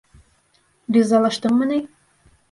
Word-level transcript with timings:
Ризалаштыңмы 0.95 1.67
ни? 1.73 1.77